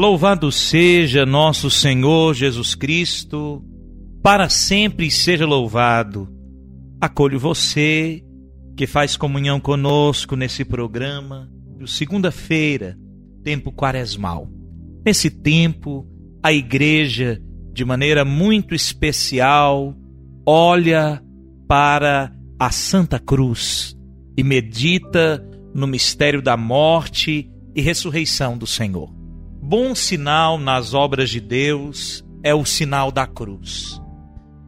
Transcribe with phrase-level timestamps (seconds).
[0.00, 3.62] Louvado seja nosso Senhor Jesus Cristo,
[4.22, 6.26] para sempre seja louvado.
[6.98, 8.24] Acolho você
[8.74, 11.50] que faz comunhão conosco nesse programa,
[11.84, 12.96] segunda-feira,
[13.44, 14.48] tempo quaresmal.
[15.04, 16.08] Nesse tempo,
[16.42, 17.38] a igreja,
[17.70, 19.94] de maneira muito especial,
[20.46, 21.22] olha
[21.68, 23.94] para a Santa Cruz
[24.34, 29.19] e medita no mistério da morte e ressurreição do Senhor.
[29.70, 34.02] Bom sinal nas obras de Deus é o sinal da cruz.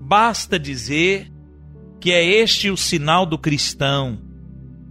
[0.01, 1.29] Basta dizer
[2.01, 4.17] que é este o sinal do cristão.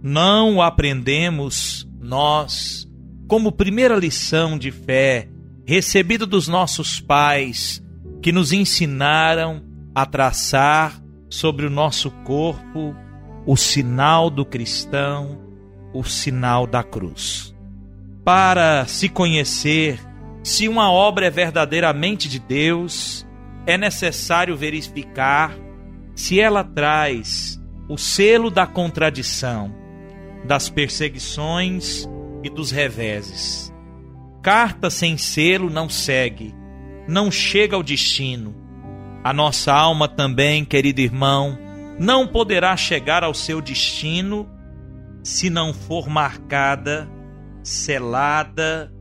[0.02, 2.86] Não o aprendemos nós,
[3.26, 5.30] como primeira lição de fé
[5.66, 7.82] recebida dos nossos pais,
[8.20, 9.62] que nos ensinaram
[9.94, 12.94] a traçar sobre o nosso corpo
[13.46, 15.40] o sinal do cristão,
[15.94, 17.51] o sinal da cruz
[18.24, 20.00] para se conhecer
[20.42, 23.26] se uma obra é verdadeiramente de Deus,
[23.66, 25.56] é necessário verificar
[26.14, 29.72] se ela traz o selo da contradição,
[30.44, 32.08] das perseguições
[32.42, 33.72] e dos reveses.
[34.42, 36.52] Carta sem selo não segue,
[37.06, 38.56] não chega ao destino.
[39.22, 41.56] A nossa alma também, querido irmão,
[41.98, 44.48] não poderá chegar ao seu destino
[45.22, 47.08] se não for marcada
[47.62, 48.92] selada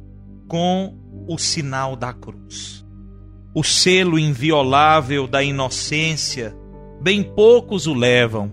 [0.48, 2.86] com o sinal da cruz.
[3.54, 6.56] O selo inviolável da inocência,
[7.02, 8.52] bem poucos o levam,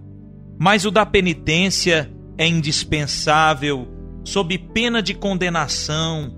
[0.58, 3.86] mas o da penitência é indispensável
[4.24, 6.36] sob pena de condenação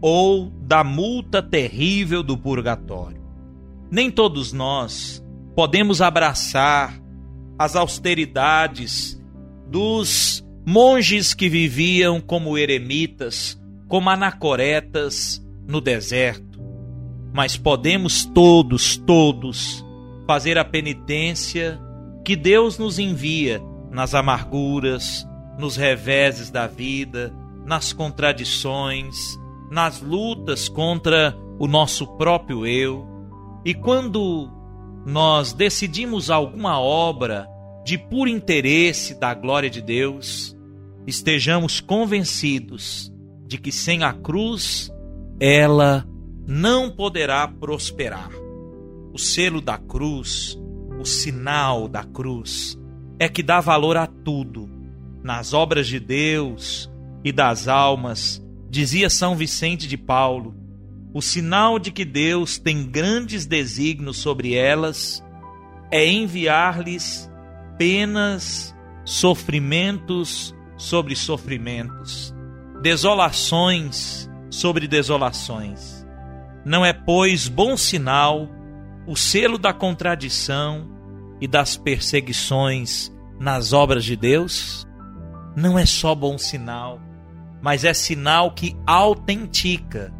[0.00, 3.22] ou da multa terrível do purgatório.
[3.90, 5.24] Nem todos nós
[5.54, 7.00] podemos abraçar
[7.58, 9.20] as austeridades
[9.68, 13.58] dos monges que viviam como eremitas,
[13.88, 16.60] como anacoretas no deserto.
[17.32, 19.82] Mas podemos todos, todos,
[20.26, 21.80] fazer a penitência
[22.22, 25.26] que Deus nos envia nas amarguras,
[25.58, 27.32] nos reveses da vida,
[27.64, 29.16] nas contradições,
[29.70, 33.08] nas lutas contra o nosso próprio eu.
[33.64, 34.52] E quando
[35.06, 37.48] nós decidimos alguma obra
[37.86, 40.57] de puro interesse da glória de Deus,
[41.06, 43.12] estejamos convencidos
[43.46, 44.92] de que sem a cruz
[45.40, 46.06] ela
[46.46, 48.30] não poderá prosperar.
[49.12, 50.58] O selo da cruz,
[50.98, 52.78] o sinal da cruz,
[53.18, 54.68] é que dá valor a tudo.
[55.22, 56.90] Nas obras de Deus
[57.24, 60.54] e das almas, dizia São Vicente de Paulo,
[61.12, 65.24] o sinal de que Deus tem grandes desígnios sobre elas
[65.90, 67.30] é enviar-lhes
[67.78, 72.34] penas, sofrimentos sobre sofrimentos,
[72.80, 76.06] desolações sobre desolações.
[76.64, 78.48] Não é, pois, bom sinal
[79.06, 80.86] o selo da contradição
[81.40, 84.86] e das perseguições nas obras de Deus?
[85.56, 87.00] Não é só bom sinal,
[87.62, 90.12] mas é sinal que autentica,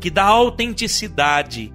[0.00, 1.72] que dá autenticidade,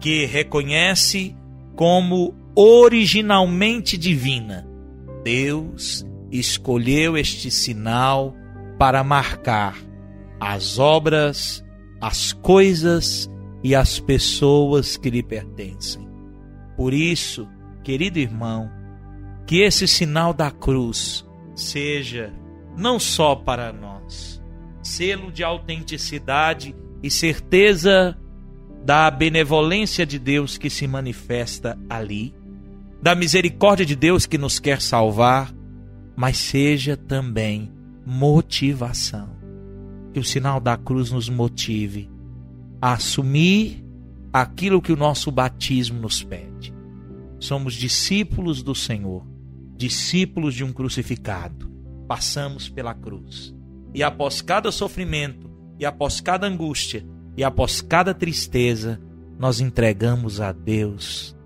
[0.00, 1.36] que reconhece
[1.76, 4.68] como originalmente divina.
[5.22, 8.34] Deus escolheu este sinal
[8.78, 9.76] para marcar
[10.40, 11.64] as obras,
[12.00, 13.28] as coisas
[13.62, 16.08] e as pessoas que lhe pertencem.
[16.76, 17.48] Por isso,
[17.82, 18.70] querido irmão,
[19.46, 22.32] que esse sinal da cruz seja
[22.76, 24.40] não só para nós,
[24.82, 28.16] selo de autenticidade e certeza
[28.84, 32.34] da benevolência de Deus que se manifesta ali,
[33.02, 35.52] da misericórdia de Deus que nos quer salvar,
[36.18, 37.70] mas seja também
[38.04, 39.30] motivação.
[40.12, 42.10] Que o sinal da cruz nos motive
[42.82, 43.84] a assumir
[44.32, 46.74] aquilo que o nosso batismo nos pede.
[47.38, 49.24] Somos discípulos do Senhor,
[49.76, 51.70] discípulos de um crucificado.
[52.08, 53.54] Passamos pela cruz.
[53.94, 55.48] E após cada sofrimento,
[55.78, 57.06] e após cada angústia,
[57.36, 59.00] e após cada tristeza,
[59.38, 61.36] nós entregamos a Deus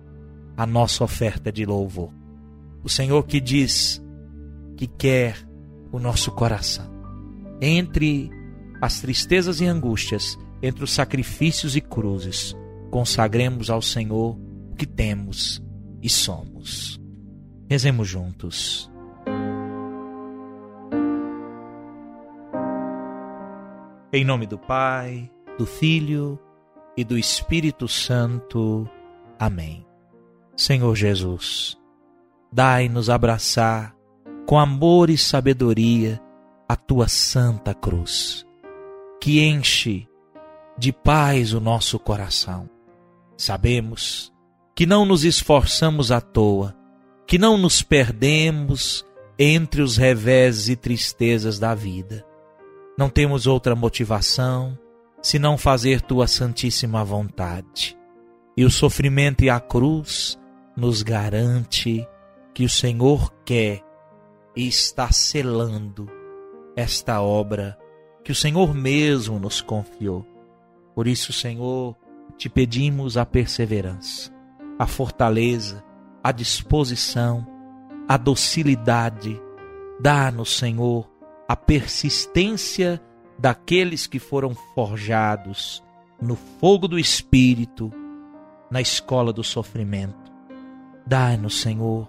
[0.56, 2.10] a nossa oferta de louvor.
[2.82, 4.02] O Senhor que diz:
[4.82, 5.36] que quer
[5.92, 6.90] o nosso coração.
[7.60, 8.28] Entre
[8.80, 12.52] as tristezas e angústias entre os sacrifícios e cruzes,
[12.90, 14.36] consagremos ao Senhor
[14.72, 15.62] o que temos
[16.02, 17.00] e somos.
[17.70, 18.90] Rezemos juntos.
[24.12, 26.40] Em nome do Pai, do Filho
[26.96, 28.88] e do Espírito Santo.
[29.38, 29.86] Amém.
[30.56, 31.78] Senhor Jesus,
[32.52, 34.01] dai-nos abraçar
[34.46, 36.20] com amor e sabedoria
[36.68, 38.46] a tua santa cruz,
[39.20, 40.08] que enche
[40.76, 42.68] de paz o nosso coração.
[43.36, 44.32] Sabemos
[44.74, 46.74] que não nos esforçamos à toa,
[47.26, 49.04] que não nos perdemos
[49.38, 52.24] entre os reveses e tristezas da vida
[52.96, 54.78] não temos outra motivação
[55.22, 57.96] senão fazer tua santíssima vontade.
[58.56, 60.38] E o sofrimento e a cruz
[60.76, 62.06] nos garante
[62.52, 63.82] que o Senhor quer
[64.54, 66.08] e está selando
[66.76, 67.78] esta obra
[68.24, 70.26] que o Senhor mesmo nos confiou.
[70.94, 71.96] Por isso, Senhor,
[72.36, 74.32] te pedimos a perseverança,
[74.78, 75.82] a fortaleza,
[76.22, 77.46] a disposição,
[78.08, 79.40] a docilidade.
[80.00, 81.10] Dá-nos, Senhor,
[81.48, 83.00] a persistência
[83.38, 85.82] daqueles que foram forjados
[86.20, 87.92] no fogo do Espírito,
[88.70, 90.32] na escola do sofrimento.
[91.06, 92.08] Dá-nos, Senhor,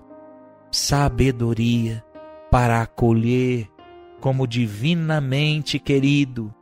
[0.72, 2.04] sabedoria
[2.54, 3.68] para acolher
[4.22, 6.54] como divinamente querido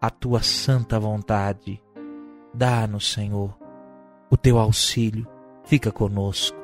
[0.00, 1.80] a tua santa vontade.
[2.52, 3.56] Dá-nos, Senhor,
[4.28, 5.28] o teu auxílio.
[5.62, 6.58] Fica conosco,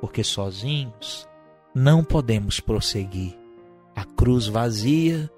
[0.00, 1.28] porque sozinhos
[1.72, 3.38] não podemos prosseguir.
[3.94, 5.30] A cruz vazia,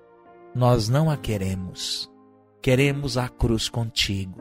[0.55, 2.11] nós não a queremos.
[2.63, 4.41] Queremos a cruz contigo.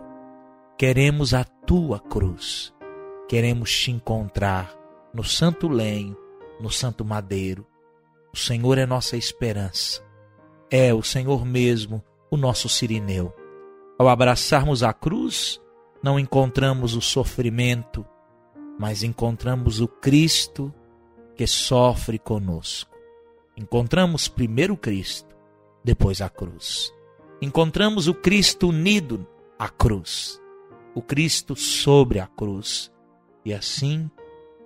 [0.77, 2.73] Queremos a tua cruz.
[3.27, 4.73] Queremos te encontrar
[5.13, 6.15] no santo lenho,
[6.57, 7.67] no santo madeiro.
[8.33, 10.03] O Senhor é nossa esperança.
[10.69, 13.33] É o Senhor mesmo o nosso sirineu.
[13.97, 15.59] Ao abraçarmos a cruz,
[16.01, 18.05] não encontramos o sofrimento,
[18.79, 20.73] mas encontramos o Cristo
[21.35, 22.95] que sofre conosco.
[23.57, 25.35] Encontramos primeiro Cristo,
[25.83, 26.93] depois a cruz.
[27.41, 29.27] Encontramos o Cristo unido
[29.57, 30.39] à cruz,
[30.93, 32.91] o Cristo sobre a cruz.
[33.43, 34.09] E assim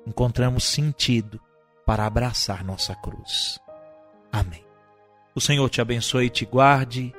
[0.05, 1.39] encontramos sentido
[1.85, 3.59] para abraçar nossa cruz.
[4.31, 4.65] Amém.
[5.35, 7.13] O Senhor te abençoe e te guarde.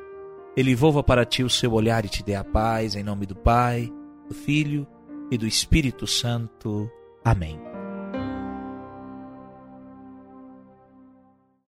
[0.56, 3.34] Ele volva para ti o seu olhar e te dê a paz, em nome do
[3.34, 3.93] Pai,
[4.28, 4.87] do Filho
[5.31, 6.90] e do Espírito Santo.
[7.25, 7.74] Amém.